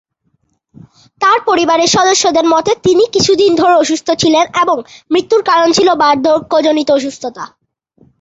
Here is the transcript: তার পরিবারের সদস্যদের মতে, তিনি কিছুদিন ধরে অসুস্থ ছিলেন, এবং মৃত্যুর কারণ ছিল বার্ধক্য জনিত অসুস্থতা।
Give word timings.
তার 1.21 1.37
পরিবারের 1.45 1.89
সদস্যদের 1.97 2.45
মতে, 2.47 2.71
তিনি 2.83 3.03
কিছুদিন 3.11 3.51
ধরে 3.55 3.73
অসুস্থ 3.73 4.07
ছিলেন, 4.21 4.45
এবং 4.63 4.77
মৃত্যুর 5.11 5.41
কারণ 5.43 5.69
ছিল 5.71 5.89
বার্ধক্য 5.95 6.51
জনিত 6.67 6.89
অসুস্থতা। 6.91 7.43